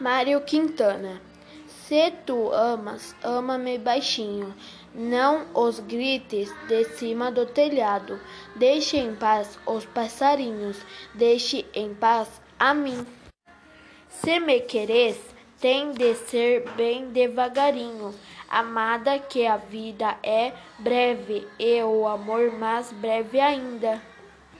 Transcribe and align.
Mário 0.00 0.40
Quintana. 0.42 1.20
Se 1.66 2.10
tu 2.26 2.52
amas, 2.52 3.16
ama-me 3.22 3.78
baixinho. 3.78 4.54
Não 4.94 5.46
os 5.54 5.80
grites 5.80 6.54
de 6.68 6.84
cima 6.84 7.32
do 7.32 7.46
telhado. 7.46 8.20
Deixe 8.56 8.98
em 8.98 9.14
paz 9.14 9.58
os 9.66 9.86
passarinhos. 9.86 10.76
Deixe 11.14 11.64
em 11.74 11.94
paz 11.94 12.28
a 12.58 12.74
mim. 12.74 13.06
Se 14.08 14.38
me 14.38 14.60
queres, 14.60 15.18
tem 15.60 15.92
de 15.92 16.14
ser 16.14 16.68
bem 16.72 17.08
devagarinho. 17.08 18.14
Amada, 18.48 19.18
que 19.18 19.46
a 19.46 19.56
vida 19.56 20.16
é 20.22 20.52
breve 20.78 21.46
e 21.58 21.82
o 21.82 22.06
amor 22.06 22.52
mais 22.52 22.92
breve 22.92 23.40
ainda. 23.40 24.00